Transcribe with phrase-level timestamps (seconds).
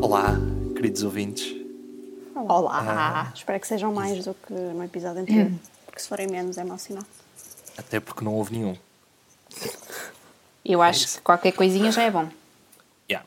[0.00, 0.36] Olá,
[0.76, 1.56] queridos ouvintes.
[2.36, 3.32] Olá!
[3.34, 5.50] Espero que sejam mais do que no episódio anterior,
[5.86, 7.02] porque se forem menos é mau sinal.
[7.76, 8.76] Até porque não houve nenhum.
[10.64, 12.28] Eu acho que qualquer coisinha já é bom.
[13.10, 13.26] Yeah.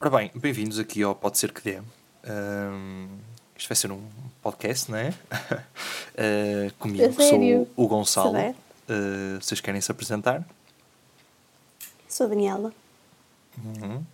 [0.00, 1.76] Ora bem, bem-vindos aqui ao Pode Ser Que Dê.
[2.24, 3.08] Ahm,
[3.56, 4.02] isto vai ser um
[4.42, 5.12] podcast, não é?
[6.14, 8.36] Ah, comigo, sou o Gonçalo.
[8.36, 10.44] Ah, vocês querem se apresentar?
[12.06, 12.70] Sou a Daniela.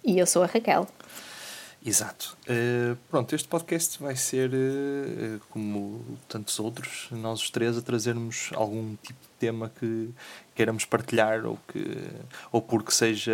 [0.05, 0.87] E eu sou a Raquel.
[1.85, 2.37] Exato.
[2.45, 8.51] Uh, pronto, este podcast vai ser, uh, como tantos outros, nós os três a trazermos
[8.55, 10.11] algum tipo de tema que
[10.55, 11.97] queiramos partilhar ou, que,
[12.51, 13.33] ou porque seja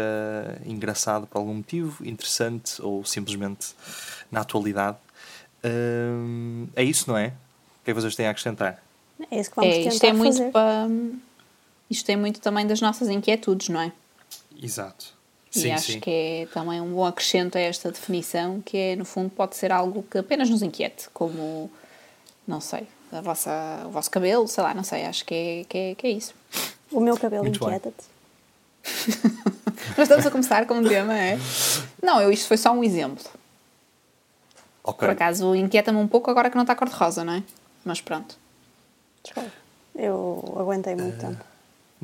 [0.67, 3.75] engraçado por algum motivo, interessante ou simplesmente
[4.31, 4.99] na atualidade.
[5.65, 7.29] Uh, é isso, não é?
[7.29, 8.83] O que é que vocês têm a acrescentar?
[9.31, 10.51] É isso que vamos É, tentar isto é muito fazer.
[10.51, 10.89] para.
[11.91, 13.93] Isto é muito também das nossas inquietudes, não é?
[14.61, 15.14] Exato.
[15.55, 16.01] E Sim, acho sim.
[16.01, 19.71] que é também um bom acrescento a esta definição, que é, no fundo, pode ser
[19.71, 21.71] algo que apenas nos inquiete, como,
[22.47, 25.79] não sei, a vossa, o vosso cabelo, sei lá, não sei, acho que é, que
[25.79, 26.35] é, que é isso.
[26.91, 28.05] O meu cabelo inquieta-te.
[29.97, 31.39] Mas estamos a começar com um tema, é?
[32.03, 33.25] Não, eu, isto foi só um exemplo.
[34.83, 34.99] Ok.
[34.99, 37.43] Por acaso, inquieta-me um pouco agora que não está cor-de-rosa, não é?
[37.85, 38.37] Mas pronto.
[39.23, 39.51] Desculpa.
[39.95, 41.45] Eu aguentei muito tempo.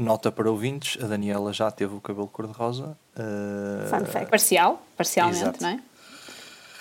[0.00, 2.96] Nota para ouvintes, a Daniela já teve o cabelo cor-de-rosa.
[3.14, 4.30] Uh, Fun fact.
[4.30, 5.62] Parcial, parcialmente, Exato.
[5.62, 5.80] não é?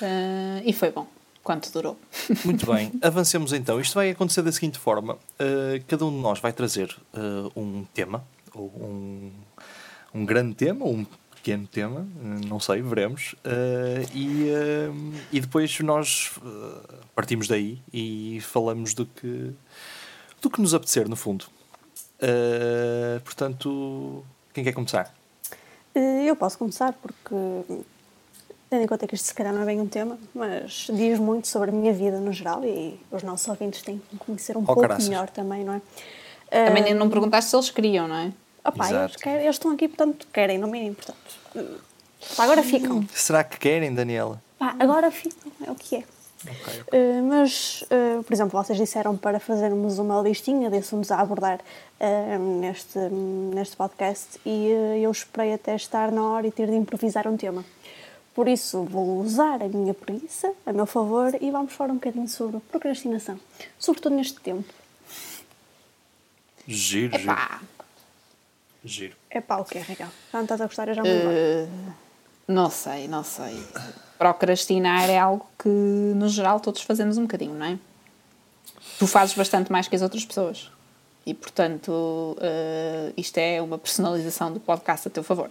[0.01, 1.05] Ah, e foi bom,
[1.43, 1.99] quanto durou.
[2.45, 3.77] Muito bem, avancemos então.
[3.79, 7.83] Isto vai acontecer da seguinte forma: Uh, cada um de nós vai trazer uh, um
[7.93, 9.31] tema, ou um,
[10.13, 13.35] um grande tema, ou um pequeno tema, uh, não sei, veremos.
[13.43, 19.51] Uh, e, uh, e depois nós uh, partimos daí e falamos do que,
[20.41, 21.45] do que nos apetecer, no fundo.
[22.21, 25.13] Uh, portanto, quem quer começar?
[25.95, 27.33] Eh, Eu posso começar porque,
[28.69, 31.47] tendo em conta que isto se calhar não é bem um tema, mas diz muito
[31.47, 34.65] sobre a minha vida no geral e os nossos ouvintes têm que me conhecer um
[34.65, 35.07] pouco caraças.
[35.07, 35.81] melhor também, não é?
[36.65, 38.33] Também Eh, nem não perguntaste se eles queriam, não é?
[38.65, 41.17] opá, eles, querem- eles estão aqui, portanto, querem, no mínimo, portanto.
[41.55, 41.65] eh,
[42.35, 43.07] pá, agora ficam.
[43.13, 44.41] Será que querem, Daniela?
[44.59, 46.03] Pá, agora ficam, é o que é.
[46.47, 51.19] Ok, Uh, mas, uh, por exemplo, vocês disseram para fazermos uma listinha de assuntos a
[51.19, 51.59] abordar
[51.99, 56.75] uh, neste, neste podcast e uh, eu esperei até estar na hora e ter de
[56.75, 57.63] improvisar um tema.
[58.33, 62.27] Por isso, vou usar a minha preguiça a meu favor e vamos falar um bocadinho
[62.27, 63.39] sobre procrastinação,
[63.77, 64.73] sobretudo neste tempo.
[66.65, 67.31] Giro, giro.
[67.31, 67.61] Epá,
[68.85, 69.15] Giro.
[69.29, 70.07] É pá, o que é, Raquel?
[70.31, 71.93] Já não estás a gostar, eu já me uh,
[72.47, 73.63] não sei, não sei.
[74.19, 77.79] Procrastinar é algo que, no geral, todos fazemos um bocadinho, não é?
[78.99, 80.69] Tu fazes bastante mais que as outras pessoas.
[81.25, 85.49] E, portanto, uh, isto é uma personalização do podcast a teu favor.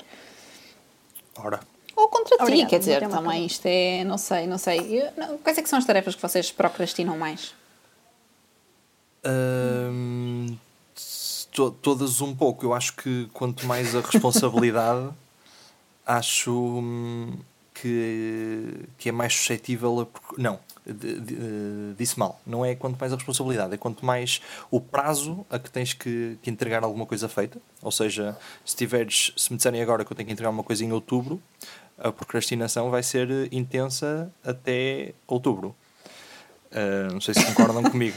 [1.37, 1.61] Ora.
[1.97, 3.39] Ou contra ti, Obrigada, quer dizer, também coisa.
[3.47, 4.79] isto é, não sei, não sei.
[5.03, 7.55] Eu- não, quais é que são as tarefas que vocês procrastinam mais?
[9.25, 10.57] Hum,
[11.53, 12.67] to- todas um pouco.
[12.67, 15.09] Eu acho que quanto mais a responsabilidade,
[16.07, 17.33] acho hum,
[17.81, 20.41] que, que é mais suscetível a.
[20.41, 22.41] Não, de- de- eh, disse mal.
[22.47, 24.41] Não é quanto mais a responsabilidade, é quanto mais
[24.71, 27.61] o prazo a que tens que, que entregar alguma coisa feita.
[27.83, 30.85] Ou seja, se tiveres, se me disserem agora que eu tenho que entregar uma coisa
[30.85, 31.41] em outubro,
[31.99, 35.75] a procrastinação vai ser eh, intensa até outubro.
[36.71, 38.17] Uh, não sei se concordam comigo.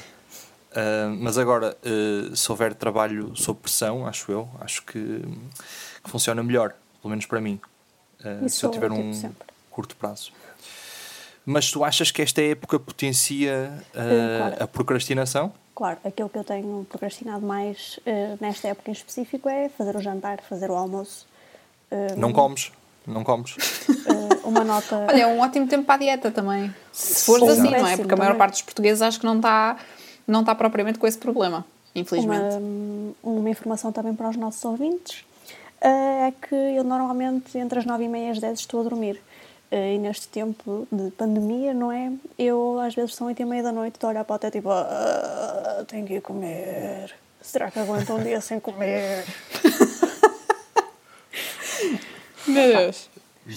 [0.72, 5.22] Uh, mas agora, uh, se houver trabalho sob pressão, acho eu, acho que,
[6.04, 7.60] que funciona melhor, pelo menos para mim.
[8.20, 9.48] Uh, se eu sou tiver um sempre.
[9.82, 10.32] Curto prazo.
[11.44, 14.64] Mas tu achas que esta época potencia uh, claro.
[14.64, 15.52] a procrastinação?
[15.74, 20.02] Claro, aquilo que eu tenho procrastinado mais uh, nesta época em específico é fazer o
[20.02, 21.26] jantar, fazer o almoço.
[21.92, 22.72] Uh, Não comes?
[23.08, 23.56] Não comes?
[23.56, 24.98] uh, uma nota.
[25.10, 26.74] Olha, é um ótimo tempo para a dieta também.
[26.92, 27.52] Se fores Sim.
[27.52, 27.82] assim, não é?
[27.82, 29.78] Péssimo Porque a maior parte dos portugueses acho que não está
[30.28, 32.56] não está propriamente com esse problema, infelizmente.
[32.56, 35.26] Uma, uma informação também para os nossos ouvintes
[35.82, 39.20] é que eu normalmente entre as 9 e meia e as 10 estou a dormir.
[39.72, 42.12] Eh, E neste tempo de pandemia, não é?
[42.38, 44.54] Eu às vezes são 8 e meia da noite, estou a olhar para o teto
[44.54, 47.16] tipo, "Ah, tenho que ir comer.
[47.42, 49.26] Será que aguento um dia sem comer?
[52.48, 53.10] Meu Deus.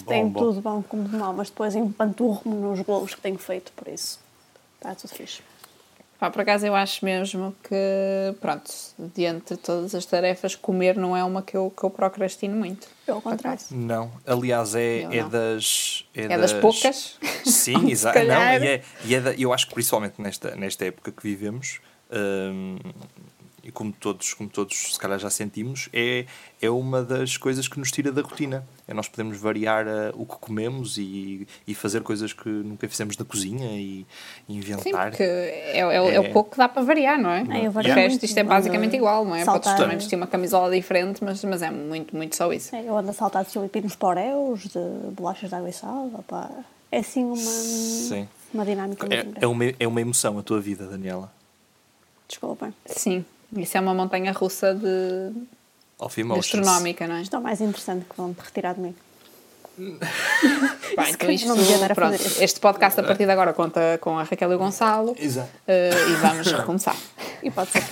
[0.06, 0.40] Tem Bom, bom.
[0.40, 4.18] tudo bom como de mal, mas depois empanturro-me nos bolos que tenho feito, por isso
[4.76, 5.42] está tudo fixe.
[6.18, 7.74] Pá, por acaso eu acho mesmo que,
[8.40, 8.70] pronto,
[9.14, 12.86] diante de todas as tarefas, comer não é uma que eu, que eu procrastino muito.
[13.04, 13.60] Pelo contrário.
[13.70, 15.28] Não, aliás, é, Eu é não.
[15.28, 16.06] das.
[16.14, 17.18] É das poucas.
[17.44, 18.18] Sim, exato.
[18.20, 21.80] Não, e é, e é da- eu acho que principalmente nesta, nesta época que vivemos,
[22.10, 22.78] hum,
[23.64, 26.26] e como todos, como todos se calhar já sentimos, é,
[26.60, 28.64] é uma das coisas que nos tira da rotina.
[28.86, 33.16] É nós podemos variar ah, o que comemos e, e fazer coisas que nunca fizemos
[33.16, 34.00] na cozinha e,
[34.46, 35.08] e Sim, inventar.
[35.10, 36.28] porque é, é, é o É.
[36.28, 37.44] pouco que dá para variar, não é?
[37.50, 39.44] É, eu vario o resto, muito, isto é basicamente igual, não é?
[39.44, 39.76] Podes saltar.
[39.78, 42.76] também vestir uma camisola diferente, mas, mas é muito, muito só isso.
[42.76, 44.78] É, Eu ando a saltar de filipinos para Oreos, de
[45.12, 46.10] bolachas de água e sal.
[46.12, 46.50] opá.
[46.92, 48.28] É assim uma, Sim.
[48.52, 49.48] uma dinâmica muito É, é, engraçada.
[49.48, 51.32] uma, é uma emoção a tua vida, Daniela.
[52.28, 52.72] Desculpem.
[52.86, 53.24] Sim,
[53.56, 55.32] isso é uma montanha russa de
[55.98, 56.46] Of emotions.
[56.52, 57.22] gastronómica, não é?
[57.22, 58.94] Isto é o mais interessante que vão retirar de mim.
[60.96, 63.52] Pá, Se então isto, não devia dar a pronto, este podcast a partir de agora
[63.52, 65.50] conta com a Raquel e o Gonçalo Exato.
[65.66, 66.96] eh, e vamos recomeçar.
[67.42, 67.82] E pode ser.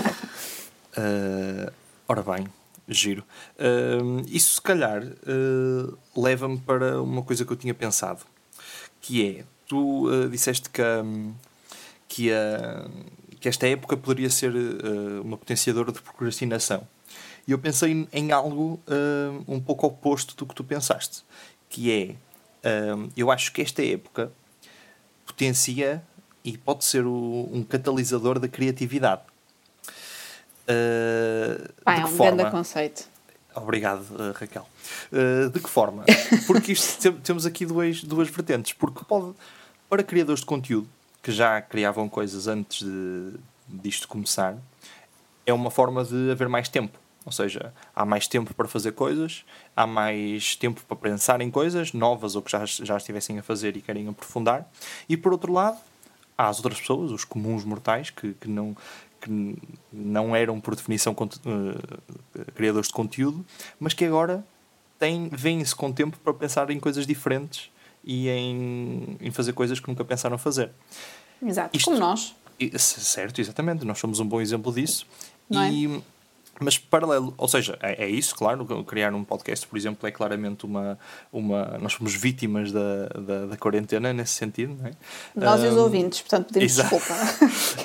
[0.96, 1.72] Uh,
[2.06, 2.46] ora bem,
[2.86, 3.24] giro.
[3.58, 8.20] Uh, isso se calhar uh, leva-me para uma coisa que eu tinha pensado,
[9.00, 11.32] que é, tu uh, disseste que, um,
[12.08, 12.86] que, a-
[13.42, 16.86] que esta época poderia ser uh, uma potenciadora de procrastinação.
[17.46, 21.24] E eu pensei em, algo uh, um pouco oposto do que tu pensaste,
[21.68, 22.16] que
[22.62, 24.30] é, um, eu acho que esta época
[25.26, 26.00] potencia
[26.44, 29.22] e pode ser o- um catalisador da criatividade.
[30.68, 31.64] Uh,
[31.94, 32.36] de é um forma?
[32.36, 33.08] grande conceito.
[33.56, 34.66] Obrigado, uh, Raquel.
[35.12, 36.04] Uh, de que forma?
[36.46, 38.72] Porque isto, tem- temos aqui duas, duas vertentes.
[38.72, 39.34] Porque pode,
[39.90, 40.88] para criadores de conteúdo
[41.22, 43.34] que já criavam coisas antes de,
[43.68, 44.56] disto começar,
[45.46, 46.98] é uma forma de haver mais tempo.
[47.24, 49.44] Ou seja, há mais tempo para fazer coisas,
[49.76, 53.76] há mais tempo para pensar em coisas novas ou que já, já estivessem a fazer
[53.76, 54.68] e querem aprofundar.
[55.08, 55.78] E por outro lado,
[56.36, 58.76] há as outras pessoas, os comuns mortais, que, que, não,
[59.20, 59.56] que
[59.92, 63.46] não eram por definição eh, criadores de conteúdo,
[63.78, 64.44] mas que agora
[65.30, 67.71] vêm-se com tempo para pensar em coisas diferentes
[68.04, 70.70] e em, em fazer coisas que nunca pensaram fazer.
[71.44, 72.34] Exato, Isto- como nós.
[72.78, 73.84] Certo, exatamente.
[73.84, 75.04] Nós somos um bom exemplo disso.
[75.50, 75.72] Não é?
[75.72, 76.02] E,
[76.60, 78.64] Mas paralelo, ou seja, é, é isso, claro.
[78.84, 80.96] Criar um podcast, por exemplo, é claramente uma.
[81.32, 84.92] uma nós somos vítimas da, da, da quarentena nesse sentido, não é?
[85.34, 86.94] Nós e os ouvintes, portanto podemos exato.
[86.94, 87.20] desculpa.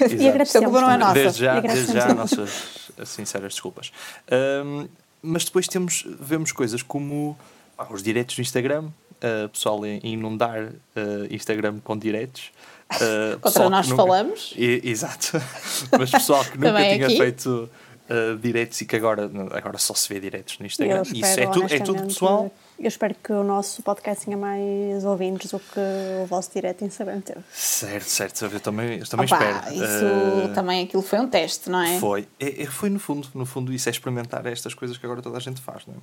[0.06, 0.22] Exato.
[0.22, 0.68] E agradecemos.
[0.68, 1.14] A culpa não é nossa.
[1.16, 3.92] Desde já, desde já nossas sinceras desculpas.
[4.30, 4.88] Ahm,
[5.24, 7.36] mas depois temos, vemos coisas como
[7.76, 8.90] pá, os diretos no Instagram,
[9.24, 12.52] uh, pessoal a inundar uh, Instagram com diretos.
[12.94, 14.54] Uh, Contra que nós nunca- falamos.
[14.58, 15.42] E- exato.
[15.98, 17.18] Mas pessoal que nunca tinha aqui.
[17.18, 17.70] feito
[18.10, 21.02] uh, diretos e que agora, agora só se vê diretos no Eu Instagram.
[21.14, 22.52] Isso é tudo, é tudo pessoal.
[22.80, 25.80] Eu espero que o nosso podcast tenha mais ouvintes do que
[26.22, 27.40] o vosso direto em Instagram teve.
[27.52, 28.46] Certo, certo.
[28.46, 29.74] Eu também, eu também Opa, espero.
[29.74, 32.00] isso Uh, também aquilo foi um teste, não é?
[32.00, 32.28] Foi.
[32.40, 35.38] É, é- foi no fundo, no fundo isso é experimentar estas coisas que agora toda
[35.38, 35.98] a gente faz, não é?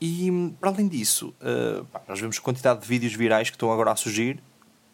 [0.00, 3.72] E para além disso, uh, pá, nós vemos a quantidade de vídeos virais que estão
[3.72, 4.38] agora a surgir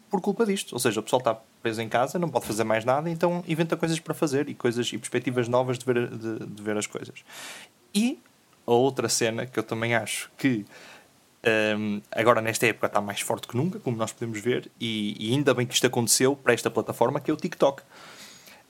[0.09, 0.71] por culpa disto.
[0.71, 3.75] Ou seja, o pessoal está preso em casa, não pode fazer mais nada, então inventa
[3.75, 7.25] coisas para fazer e coisas e perspectivas novas de ver, de, de ver as coisas.
[7.93, 8.19] E
[8.65, 10.65] a outra cena que eu também acho que
[11.77, 15.31] um, agora nesta época está mais forte que nunca, como nós podemos ver, e, e
[15.33, 17.83] ainda bem que isto aconteceu para esta plataforma que é o TikTok.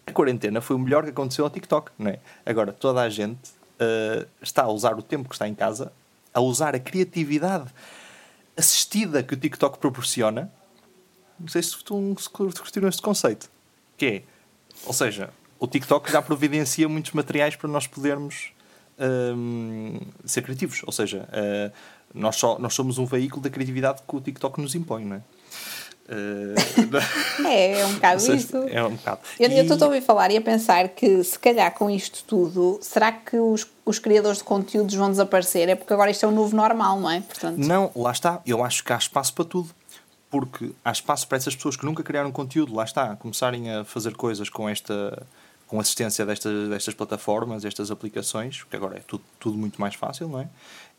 [0.05, 2.19] A quarentena foi o melhor que aconteceu ao TikTok, não é?
[2.45, 5.91] Agora toda a gente uh, está a usar o tempo que está em casa,
[6.33, 7.71] a usar a criatividade
[8.57, 10.51] assistida que o TikTok proporciona.
[11.39, 13.49] Não sei se tu curtiram este conceito.
[13.97, 14.23] Que é,
[14.85, 15.29] ou seja,
[15.59, 18.51] o TikTok já providencia muitos materiais para nós podermos
[19.35, 20.81] hum, ser criativos.
[20.85, 21.71] Ou seja, uh,
[22.15, 25.21] nós, só, nós somos um veículo da criatividade que o TikTok nos impõe, não é?
[26.07, 26.55] Uh,
[27.47, 28.57] É, é um bocado seja, isso.
[28.69, 29.21] É um bocado.
[29.39, 32.77] Eu E- estou a ouvir falar e a pensar que, se calhar, com isto tudo,
[32.81, 35.67] será que os, os criadores de conteúdos vão desaparecer?
[35.67, 37.21] É porque agora isto é o novo normal, não é?
[37.21, 38.39] Portanto, Não, lá está.
[38.45, 39.69] Eu acho que há espaço para tudo.
[40.29, 44.15] Porque há espaço para essas pessoas que nunca criaram conteúdo, lá está, começarem a fazer
[44.15, 45.25] coisas com esta
[45.67, 50.27] com assistência desta, destas plataformas, destas aplicações, porque agora é tudo, tudo muito mais fácil,
[50.27, 50.47] não é?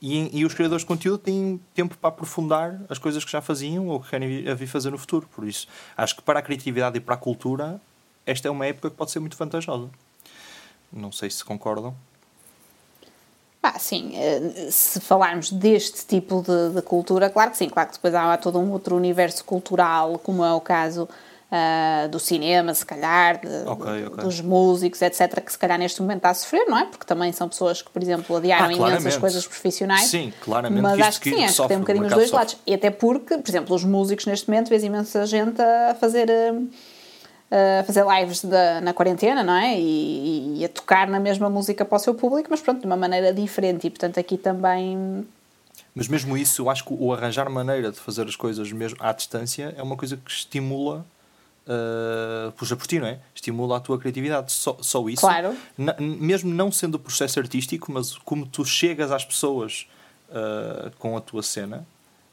[0.03, 3.89] E, e os criadores de conteúdo têm tempo para aprofundar as coisas que já faziam
[3.89, 5.29] ou que querem vir, fazer no futuro.
[5.35, 7.81] Por isso, acho que para a criatividade e para a cultura,
[8.27, 9.89] esta é uma época que pode ser muito vantajosa.
[10.93, 11.95] Não sei se concordam.
[13.61, 17.95] pá, sim, eh, se falarmos deste tipo de, de cultura, claro que sim, claro que
[17.95, 21.09] depois há todo um outro universo cultural, como é o caso
[21.51, 24.25] ah, do cinema, se calhar, de- Ok, ok.
[24.25, 26.85] dos músicos, etc., que se calhar neste momento está a sofrer, não é?
[26.87, 30.07] Porque também são pessoas que, por exemplo, adiaram Ah, imensas coisas profissionais.
[30.09, 32.37] Sim, claramente Mas acho que que sim, acho que tem um bocadinho os dois sofre.
[32.39, 32.57] lados.
[32.67, 36.29] E até porque, por exemplo, os músicos neste momento, vês imensa gente a fazer.
[36.53, 36.69] hum,
[37.81, 39.79] a fazer lives da, na quarentena, não é?
[39.79, 42.97] E, e, a tocar na mesma música para o seu público, mas pronto, de uma
[42.97, 43.87] maneira diferente.
[43.87, 45.25] E portanto aqui também.
[45.95, 49.13] Mas mesmo isso, eu acho que o arranjar maneira de fazer as coisas mesmo à
[49.13, 51.07] distância é uma coisa que estimula.
[51.67, 53.19] Uh, puxa por ti, não é?
[53.35, 54.53] Estimula a tua criatividade.
[54.53, 55.21] Só, só isso.
[55.21, 55.57] Claro.
[55.99, 59.89] Mesmo não sendo o processo artístico, mas como tu chegas às pessoas
[60.29, 61.87] uh, com a tua cena,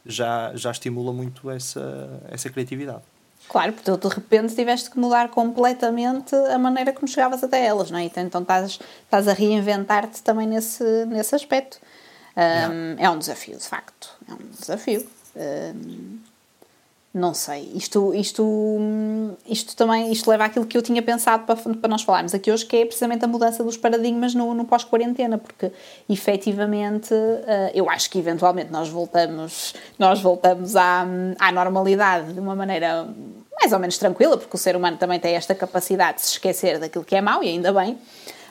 [0.06, 3.02] já, já estimula muito essa, essa criatividade.
[3.50, 7.92] Claro, porque tu de repente tiveste que mudar completamente a maneira como chegavas até elas,
[7.92, 8.06] não é?
[8.06, 11.80] Então estás, estás a reinventar-te também nesse, nesse aspecto.
[12.36, 14.10] Um, é um desafio, de facto.
[14.30, 15.08] É um desafio.
[15.36, 16.20] Um,
[17.14, 18.44] não sei, isto, isto,
[19.46, 22.66] isto também isto leva àquilo que eu tinha pensado para, para nós falarmos aqui hoje,
[22.66, 25.72] que é precisamente a mudança dos paradigmas no, no pós-quarentena, porque
[26.10, 31.06] efetivamente eh, eu acho que eventualmente nós voltamos, nós voltamos à,
[31.38, 33.08] à normalidade de uma maneira
[33.60, 36.80] mais ou menos tranquila, porque o ser humano também tem esta capacidade de se esquecer
[36.80, 37.96] daquilo que é mau, e ainda bem,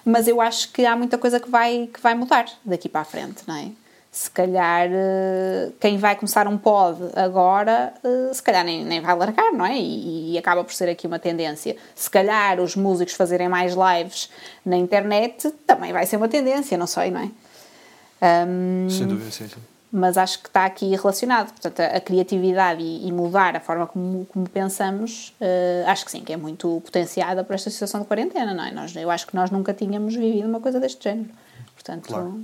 [0.04, 3.04] mas eu acho que há muita coisa que vai, que vai mudar daqui para a
[3.04, 3.81] frente, não é?
[4.14, 9.16] Se calhar eh, quem vai começar um pod agora, eh, se calhar nem, nem vai
[9.16, 9.74] largar, não é?
[9.78, 11.78] E, e, acaba por ser aqui uma tendência.
[11.94, 14.28] Se calhar os músicos fazerem mais lives
[14.66, 18.46] na internet também vai ser uma tendência, não sei, não é?
[18.46, 19.56] Um, Sem dúvida, sim, sim.
[19.90, 21.48] Mas acho que está aqui relacionado.
[21.48, 26.10] Portanto, a, a criatividade e, e, mudar a forma como, como pensamos, uh, acho que
[26.10, 28.72] sim, que é muito potenciada por esta situação de quarentena, não é?
[28.72, 31.30] Nós, eu acho que nós nunca tínhamos vivido uma coisa deste género.
[31.74, 32.42] Portanto, claro.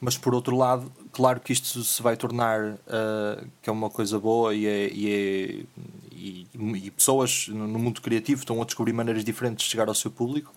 [0.00, 4.18] Mas por outro lado, claro que isto se vai tornar uh, que é uma coisa
[4.18, 5.64] boa e, é, e, é,
[6.12, 10.10] e, e, pessoas no mundo criativo estão a descobrir maneiras diferentes de chegar ao seu
[10.10, 10.52] público,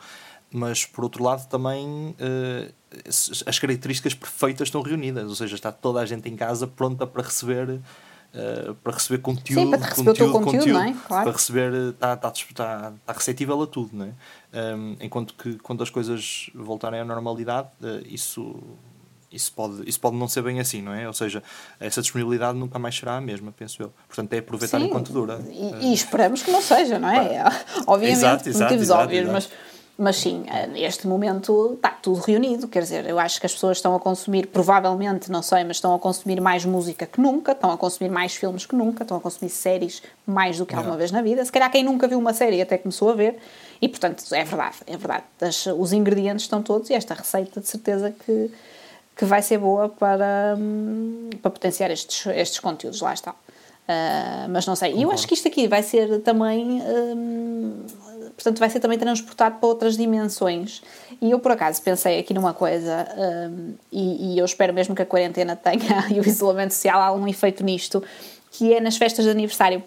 [0.51, 2.73] mas por outro lado também uh,
[3.45, 7.23] as características perfeitas estão reunidas, ou seja, está toda a gente em casa pronta para
[7.23, 10.95] receber uh, para receber conteúdo, Sim, para receber conteúdo, conteúdo, conteúdo não é?
[11.07, 11.23] claro.
[11.23, 14.75] para receber está, está, está, está receptível a tudo, não é?
[14.75, 17.69] Um, enquanto que quando as coisas voltarem à normalidade,
[18.05, 18.59] isso
[19.31, 21.07] isso pode, isso pode não ser bem assim, não é?
[21.07, 21.43] Ou seja,
[21.79, 23.93] essa disponibilidade nunca mais será a mesma, penso eu.
[24.07, 25.39] Portanto, é aproveitar Sim, enquanto dura.
[25.49, 27.43] E, e, esperamos que não seja, não é?
[27.85, 29.49] Obviamente, exato, exato, motivos exato, óbvios, mas,
[29.97, 32.67] mas sim, neste momento está tudo reunido.
[32.67, 35.93] Quer dizer, eu acho que as pessoas estão a consumir, provavelmente, não sei, mas estão
[35.93, 39.19] a consumir mais música que nunca, estão a consumir mais filmes que nunca, estão a
[39.19, 41.45] consumir séries mais do que alguma vez na vida.
[41.45, 43.37] Se calhar quem nunca viu uma série até começou a ver.
[43.79, 45.23] E, portanto, é verdade, é verdade.
[45.77, 48.51] os ingredientes estão todos e esta receita, de certeza que
[49.19, 53.31] que vai ser boa para, hum, para potenciar estes, estes conteúdos, lá está.
[53.31, 57.83] Uh, mas não sei, e eu acho que isto aqui vai ser também, um,
[58.33, 60.81] portanto, vai ser também transportado para outras dimensões.
[61.21, 63.05] E eu, por acaso, pensei aqui numa coisa,
[63.51, 67.27] um, e, e, eu espero mesmo que a quarentena tenha e o isolamento social algum
[67.27, 68.01] efeito nisto,
[68.51, 69.83] que é nas festas de aniversário.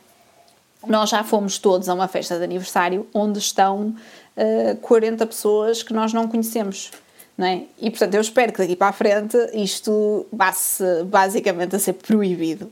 [0.87, 3.95] Nós já fomos todos a uma festa de aniversário onde estão
[4.37, 6.91] uh, 40 pessoas que nós não conhecemos.
[7.37, 7.65] Não é?
[7.81, 12.71] E portanto, eu espero que daqui para a frente isto passe basicamente a ser proibido.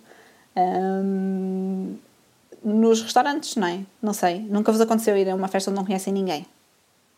[0.57, 1.97] Um,
[2.62, 3.81] nos restaurantes, não é?
[4.02, 4.40] Não sei.
[4.40, 6.47] Nunca vos aconteceu ir a uma festa onde não conhecem ninguém.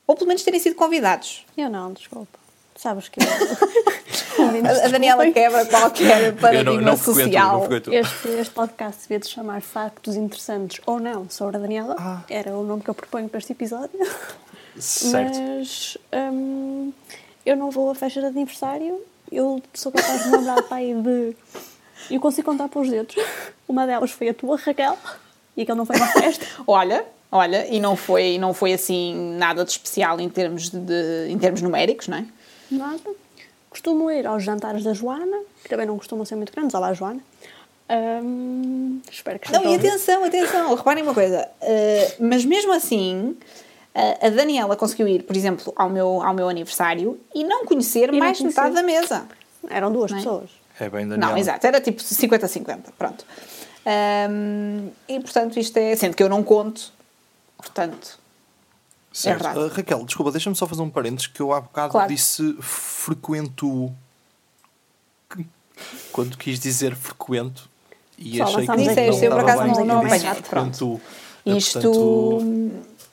[0.07, 1.45] Ou pelo menos terem sido convidados.
[1.57, 2.39] Eu não, desculpa.
[2.77, 3.27] Sabes que eu...
[4.85, 7.67] a Daniela quebra qualquer paradigma não, não social.
[7.67, 11.97] Frequento, este, este podcast devia de chamar Factos Interessantes ou não sobre a Daniela.
[11.99, 12.23] Ah.
[12.29, 13.99] Era o nome que eu proponho para este episódio.
[14.79, 15.39] Certo.
[15.39, 15.99] Mas.
[16.13, 16.93] Um,
[17.45, 21.37] eu não vou a festa de aniversário, eu sou capaz de lembrar pai de.
[22.11, 23.15] Eu consigo contar para os dedos.
[23.69, 24.99] Uma delas foi a tua, Raquel,
[25.57, 26.45] e aquele não foi uma festa.
[26.67, 31.39] olha, olha, e não foi, não foi assim nada de especial em termos, de, em
[31.39, 32.27] termos numéricos, não é?
[32.71, 33.11] Nada.
[33.71, 36.75] Costumo ir aos jantares da Joana, que também não costumam ser muito grandes.
[36.75, 37.21] Olá, Joana.
[37.91, 41.49] Hum, espero que Não, e atenção, atenção, reparem uma coisa.
[41.61, 43.37] Uh, mas mesmo assim,
[43.95, 48.19] a Daniela conseguiu ir, por exemplo, ao meu, ao meu aniversário e não conhecer e
[48.19, 49.27] mais não metade da mesa.
[49.69, 50.17] Eram duas é?
[50.17, 50.51] pessoas.
[50.81, 51.33] É bem Daniela.
[51.33, 53.25] Não, exato, era tipo 50-50, pronto.
[53.85, 55.95] Um, e portanto, isto é.
[55.97, 56.93] Sendo que eu não conto,
[57.57, 58.19] portanto.
[59.13, 59.47] É certo.
[59.47, 62.09] É uh, Raquel, desculpa, deixa-me só fazer um parênteses que eu há bocado claro.
[62.09, 63.93] disse frequento.
[66.13, 67.69] Quando quis dizer frequento
[68.17, 71.01] e Só achei que não, não, eu por acaso não, não apanhado, pronto.
[71.45, 72.39] Isto.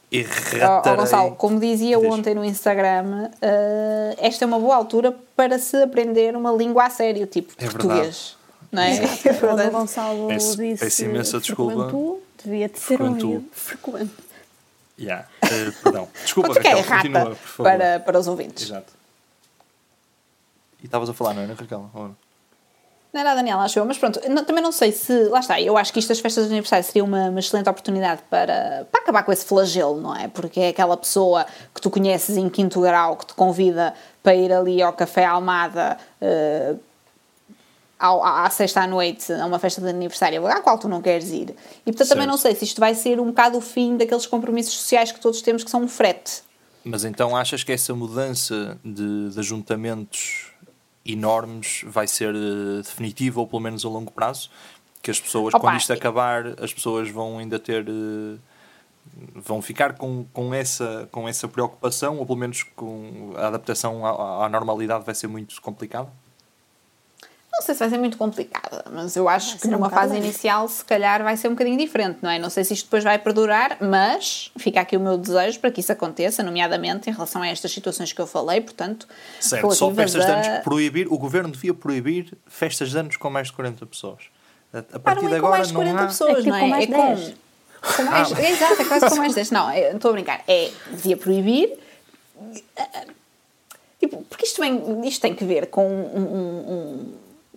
[0.10, 5.60] Portanto, Oh, Gonçalo, como dizia ontem no Instagram, uh, esta é uma boa altura para
[5.60, 8.36] se aprender uma língua a sério, tipo é português.
[8.72, 8.98] Não é?
[8.98, 11.92] é Quando o Gonçalo peço, disse peço imensa desculpa.
[12.44, 14.12] devia ter ser ouvido frequente.
[15.00, 15.28] Yeah.
[15.46, 16.10] Uh, perdão.
[16.26, 18.66] Desculpa, Raquel, é errata continua, para, para os ouvintes.
[18.66, 18.92] Exato.
[20.82, 21.90] E estavas a falar, não é, Raquel?
[21.94, 22.04] Ou...
[22.04, 22.29] Não
[23.14, 25.24] era a Daniela, acho eu, mas pronto, não, também não sei se.
[25.30, 28.22] Lá está, eu acho que isto das festas de aniversário seria uma, uma, excelente oportunidade
[28.30, 30.28] para, para acabar com esse flagelo, não é?
[30.28, 34.54] Porque é aquela pessoa que tu conheces em quinto grau que te convida para ir
[34.54, 36.80] ali ao Café Almada uh,
[37.98, 41.02] ao, à, à sexta à noite a uma festa de aniversário à qual tu não
[41.02, 41.50] queres ir.
[41.50, 42.10] E portanto certo.
[42.10, 45.20] também não sei se isto vai ser um bocado o fim daqueles compromissos sociais que
[45.20, 46.44] todos temos que são um frete.
[46.84, 50.54] Mas então achas que essa mudança de, de ajuntamentos
[51.12, 54.50] enormes vai ser uh, definitiva ou pelo menos a longo prazo?
[55.02, 57.88] Que as pessoas, Opa, quando isto acabar, as pessoas vão ainda ter.
[57.88, 58.40] Uh,
[59.34, 64.46] vão ficar com, com, essa, com essa preocupação ou pelo menos com a adaptação à,
[64.46, 66.10] à normalidade vai ser muito complicada?
[67.60, 70.66] Não sei se vai ser muito complicada, mas eu acho que numa um fase inicial
[70.70, 72.40] se calhar vai ser um bocadinho diferente, não é?
[72.40, 75.82] Não sei se isto depois vai perdurar, mas fica aqui o meu desejo para que
[75.82, 79.06] isso aconteça, nomeadamente em relação a estas situações que eu falei, portanto...
[79.42, 80.26] Certo, só festas a...
[80.26, 84.24] de anos proibir, o governo devia proibir festas de anos com mais de 40 pessoas.
[84.72, 86.06] A, partir de agora não há...
[86.08, 86.60] pessoas, não é?
[86.62, 88.42] Com mais é com, com mais, ah.
[88.42, 89.52] Exato, é quase com mais 10.
[89.52, 90.42] Não, é, estou a brincar.
[90.48, 91.78] É, devia proibir...
[94.00, 96.89] Tipo, porque isto, vem, isto tem que ver com um, um, um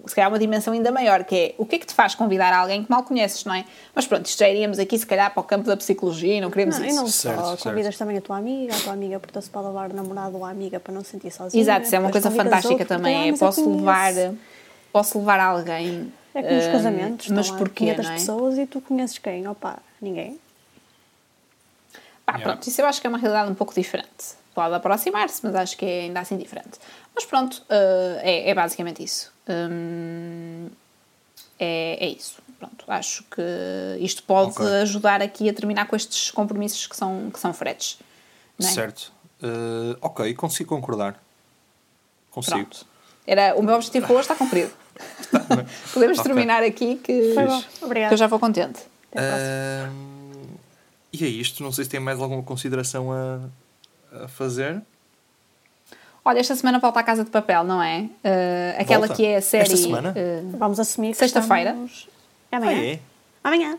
[0.06, 2.52] se calhar uma dimensão ainda maior, que é o que é que te faz convidar
[2.52, 3.64] alguém que mal conheces, não é?
[3.94, 6.50] Mas pronto, isto já iríamos aqui se calhar para o campo da psicologia e não
[6.50, 6.94] queremos não, isso.
[6.94, 7.62] E não certo, só, certo.
[7.62, 10.50] convidas também a tua amiga, a tua amiga porta-se para levar o namorado ou a
[10.50, 11.60] amiga para não se sentir sozinha.
[11.60, 14.12] Exato, isso é uma coisa fantástica também, é posso levar,
[14.92, 16.12] posso levar alguém...
[16.34, 18.12] É como nos hum, casamentos, mas porquê, 500 é?
[18.14, 19.46] pessoas e tu conheces quem?
[19.46, 20.40] Opa, ninguém.
[22.24, 22.44] Pá, yeah.
[22.44, 24.34] pronto, isso eu acho que é uma realidade um pouco diferente.
[24.54, 26.78] Pode aproximar-se, mas acho que é ainda assim diferente.
[27.14, 29.31] Mas pronto, uh, é, é basicamente isso.
[29.48, 30.68] Hum,
[31.58, 32.40] é, é isso.
[32.58, 33.42] Pronto, acho que
[34.00, 34.66] isto pode okay.
[34.82, 37.98] ajudar aqui a terminar com estes compromissos que são, que são fretes.
[38.58, 38.62] É?
[38.62, 39.12] Certo.
[39.42, 41.20] Uh, ok, consigo concordar.
[42.30, 42.58] Consigo.
[42.58, 42.86] Pronto.
[43.26, 44.70] Era, o meu objetivo hoje está cumprido.
[45.92, 46.32] Podemos okay.
[46.32, 48.80] terminar aqui que, que, eu já vou contente.
[49.12, 50.52] Uh,
[51.12, 51.62] e é isto.
[51.62, 53.40] Não sei se tem mais alguma consideração a,
[54.24, 54.82] a fazer.
[56.24, 58.02] Olha, esta semana volta à Casa de Papel, não é?
[58.02, 59.14] Uh, aquela volta.
[59.14, 59.64] que é a série.
[59.64, 60.10] Esta semana?
[60.16, 61.70] Uh, Vamos assumir Sexta-feira.
[61.70, 62.08] Estamos...
[62.50, 62.78] É amanhã.
[62.80, 63.00] Ah, é?
[63.42, 63.78] Amanhã.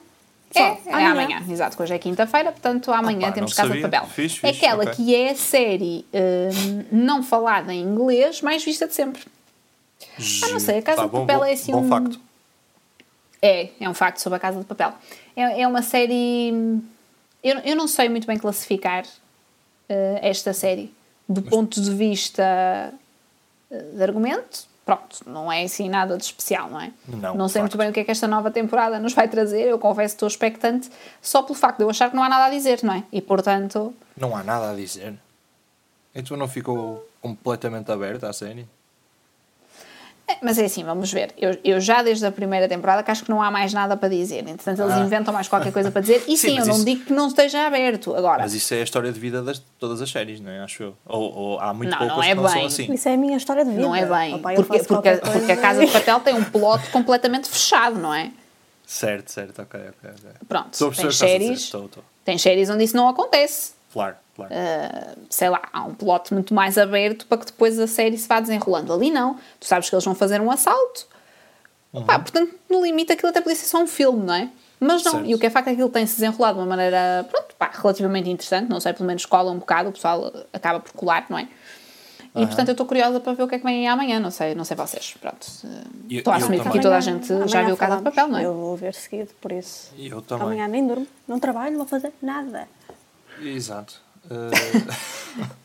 [0.55, 1.11] É, é amanhã.
[1.11, 3.83] amanhã, exato, hoje é quinta-feira, portanto amanhã Opa, temos Casa sabia.
[3.83, 4.07] de Papel.
[4.09, 4.93] Fiz, fiz, Aquela okay.
[4.93, 9.23] que é a série uh, não falada em inglês, mais vista de sempre.
[10.43, 11.89] Ah, não sei, a Casa tá, de bom, Papel bom, é assim bom um.
[11.89, 12.19] facto.
[13.41, 14.93] É, é um facto sobre a Casa de Papel.
[15.35, 16.51] É, é uma série.
[17.43, 20.93] Eu, eu não sei muito bem classificar uh, esta série
[21.33, 21.49] do Mas...
[21.49, 22.93] ponto de vista
[23.71, 26.91] eh, de argumento, pronto, não é assim nada de especial, não é?
[27.07, 29.63] Não, não sei muito bem o que é que esta nova temporada nos vai trazer,
[29.63, 30.89] eu confesso que estou expectante
[31.21, 33.03] só pelo facto de eu achar que não há nada a dizer, não é?
[33.11, 33.93] E portanto.
[34.15, 35.13] Não há nada a dizer.
[36.13, 38.67] Então não ficou completamente aberta a série?
[40.33, 41.31] É, mas é assim, vamos ver.
[41.37, 44.09] Eu, eu já desde a primeira temporada que acho que não há mais nada para
[44.09, 44.39] dizer.
[44.39, 44.99] Entretanto, eles ah.
[44.99, 46.23] inventam mais qualquer coisa para dizer.
[46.27, 48.15] E sim, sim eu não digo que não esteja aberto.
[48.15, 50.61] Agora, mas isso é a história de vida de todas as séries, não é?
[50.61, 50.97] Acho eu.
[51.05, 52.53] Ou, ou há muito não, poucas não é que não bem.
[52.53, 52.93] são assim.
[52.93, 53.81] Isso é a minha história de vida.
[53.81, 54.35] Não é bem.
[54.35, 58.31] Opa, porque, porque, porque a Casa de Papel tem um plot completamente fechado, não é?
[58.85, 60.09] Certo, certo, ok, ok.
[60.09, 60.31] okay.
[60.47, 62.03] Pronto, tem séries, estou, estou.
[62.25, 63.73] tem séries onde isso não acontece.
[63.91, 64.53] Claro, claro.
[64.53, 68.27] Uh, sei lá, há um plot muito mais aberto para que depois a série se
[68.27, 68.93] vá desenrolando.
[68.93, 69.35] Ali não.
[69.59, 71.07] Tu sabes que eles vão fazer um assalto.
[71.93, 72.03] Uhum.
[72.03, 74.49] Pá, portanto, no limite aquilo até podia ser só um filme, não é?
[74.79, 75.27] Mas não, certo.
[75.27, 77.71] e o que é facto é que aquilo tem-se desenrolado de uma maneira, pronto, pá,
[77.73, 81.37] relativamente interessante, não sei, pelo menos cola um bocado, o pessoal acaba por colar, não
[81.37, 81.47] é?
[82.35, 82.47] E uhum.
[82.47, 84.65] portanto eu estou curiosa para ver o que é que vem amanhã, não sei, não
[84.65, 85.15] sei vocês.
[85.21, 85.47] Pronto.
[86.09, 88.27] Estou a assumir que aqui toda a gente amanhã já viu o Casa de Papel,
[88.27, 88.45] não é?
[88.45, 89.91] Eu vou ver seguido, por isso.
[89.97, 90.47] Eu também.
[90.47, 92.67] Amanhã nem durmo, não trabalho, não vou fazer nada.
[93.39, 94.01] Exato.
[94.25, 95.53] Uh...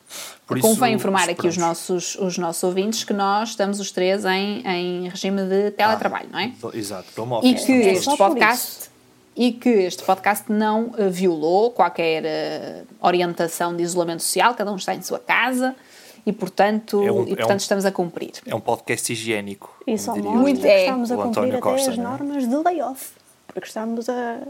[0.49, 4.67] Por Convém informar aqui os nossos, os nossos ouvintes que nós estamos os três em,
[4.67, 6.53] em regime de teletrabalho, ah, não é?
[6.73, 8.89] Exato, E que este podcast
[9.37, 14.77] e que este podcast não uh, violou qualquer uh, orientação de isolamento social, cada um
[14.77, 15.77] está em sua casa
[16.25, 18.33] e portanto, é um, e, portanto é um, estamos a cumprir.
[18.47, 19.83] É um podcast higiênico.
[19.87, 20.81] E só muito é.
[20.81, 22.03] estamos a cumprir Costa, até as é?
[22.03, 23.11] normas de layoff,
[23.47, 24.41] porque estamos a,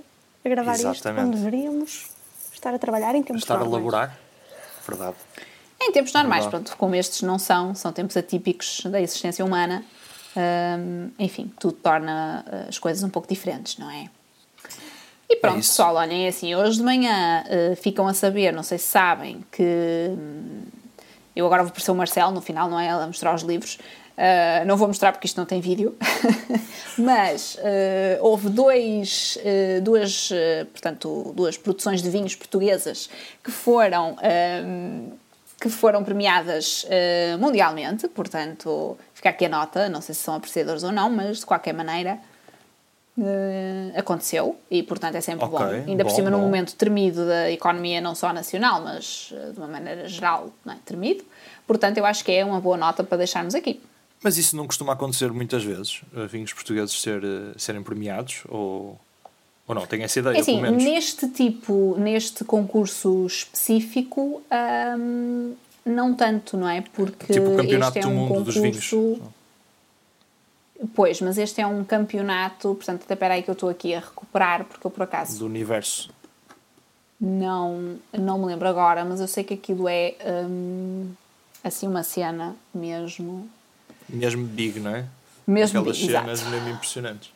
[0.45, 0.97] a gravar Exatamente.
[0.97, 2.18] isto quando deveríamos
[2.59, 4.17] estar a trabalhar em tempos Estar a laborar,
[4.87, 5.17] verdade.
[5.81, 9.85] Em tempos normais, pronto, como estes não são, são tempos atípicos da existência humana,
[10.37, 14.11] hum, enfim, tudo torna eh, as coisas um pouco diferentes, não é?
[15.31, 18.63] E pronto, é pessoal, olhem, é assim, hoje de manhã uh, ficam a saber, não
[18.63, 20.63] sei se sabem, que hum,
[21.37, 22.89] eu agora vou parecer o Marcelo no final, não é?
[22.89, 23.79] A mostrar os livros.
[24.19, 25.97] Uh, não vou mostrar porque isto não tem vídeo,
[26.99, 30.31] mas uh, houve dois, uh, duas,
[30.73, 33.09] portanto, duas produções de vinhos portuguesas
[33.45, 34.17] que foram
[35.61, 36.87] que foram premiadas
[37.39, 41.47] mundialmente, portanto, fica aqui a nota, não sei se são apreciadores ou não, mas de
[41.47, 42.19] qualquer maneira
[43.97, 45.91] aconteceu e, portanto, é sempre okay, bom.
[45.91, 46.39] Ainda bom, por cima, bom.
[46.39, 50.77] num momento tremido da economia, não só nacional, mas de uma maneira geral, não é?
[50.85, 51.25] tremido.
[51.67, 53.81] Portanto, eu acho que é uma boa nota para deixarmos aqui.
[54.23, 57.23] Mas isso não costuma acontecer muitas vezes, vinhos portugueses ser,
[57.57, 58.43] serem premiados?
[58.49, 58.99] Ou,
[59.67, 59.87] ou não?
[59.87, 64.43] Tenho essa ideia, é assim, Neste tipo, neste concurso específico,
[64.99, 65.55] hum,
[65.85, 66.81] não tanto, não é?
[66.81, 68.61] Porque tipo o campeonato este é um do mundo concurso...
[68.61, 69.21] dos vinhos.
[70.95, 74.01] Pois, mas este é um campeonato, portanto, até espera aí que eu estou aqui a
[74.01, 75.39] recuperar, porque eu por acaso.
[75.39, 76.11] Do universo.
[77.21, 80.15] Não, não me lembro agora, mas eu sei que aquilo é
[80.49, 81.11] hum,
[81.65, 83.49] assim uma cena mesmo.
[84.09, 85.05] Mesmo big, não é?
[85.47, 86.51] Mesmo Aquelas big, cenas exato.
[86.51, 87.33] mesmo impressionantes.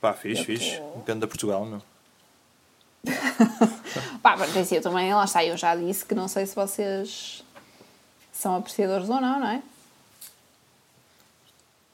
[0.00, 0.76] Pá, fixe, eu fixe.
[0.78, 0.98] Tô...
[0.98, 1.82] Depende da Portugal, não?
[4.22, 7.42] Pá, mas assim, eu também, lá está, eu já disse que não sei se vocês
[8.32, 9.62] são apreciadores ou não, não é?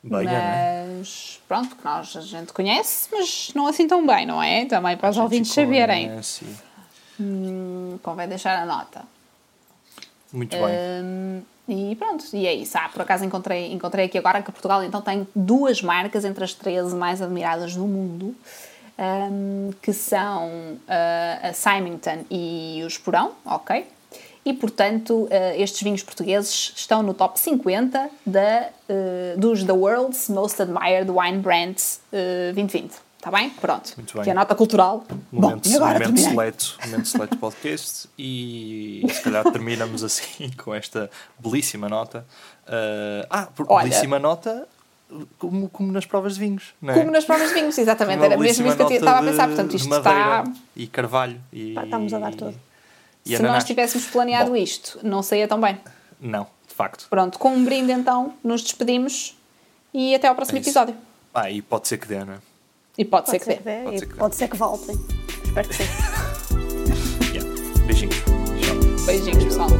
[0.03, 4.24] Bem, é, mas é, pronto, que nós a gente conhece, mas não assim tão bem,
[4.24, 4.64] não é?
[4.64, 6.11] Também para os ouvintes saberem.
[7.20, 9.05] Hum, convém deixar a nota.
[10.32, 10.66] Muito bem.
[10.66, 12.76] Hum, e pronto, e é isso.
[12.78, 16.54] Ah, por acaso encontrei, encontrei aqui agora que Portugal então tem duas marcas entre as
[16.54, 18.34] 13 mais admiradas do mundo,
[18.98, 23.86] um, que são uh, a Symington e o Esporão, ok?
[24.44, 30.28] e, portanto, uh, estes vinhos portugueses estão no top 50 da, uh, dos The World's
[30.28, 33.09] Most Admired Wine Brands uh, 2020.
[33.20, 33.50] Está bem?
[33.50, 33.92] Pronto.
[33.98, 34.22] Muito bem.
[34.22, 35.04] Que é a nota cultural.
[35.30, 41.11] Momento, Bom, agora momento seleto, momento seleto podcast e se calhar terminamos assim com esta
[41.38, 42.24] belíssima nota.
[42.66, 44.66] Uh, ah, Olha, belíssima nota
[45.38, 46.98] como, como nas provas de vinhos, não é?
[46.98, 48.24] Como nas provas de vinhos, exatamente.
[48.24, 49.48] Era mesmo isso que eu estava a pensar.
[49.48, 50.44] Portanto, isto está.
[50.74, 51.38] E carvalho.
[51.52, 52.59] E, estamos a dar tudo.
[53.26, 55.78] E Se nós tivéssemos planeado Bom, isto, não saía tão bem.
[56.18, 57.06] Não, de facto.
[57.11, 59.37] Pronto, com um brinde então, nos despedimos
[59.92, 60.96] e até ao próximo é episódio.
[61.35, 62.49] Ah, e pode ser que dê, não é?
[63.00, 63.82] E pode, pode ser, que, que dê.
[63.82, 65.00] Pode, ser que, pode ser que voltem.
[65.42, 65.84] Espero que sim.
[67.32, 67.86] yeah.
[67.86, 68.16] Beijinhos.
[69.06, 69.70] Beijinhos, pessoal.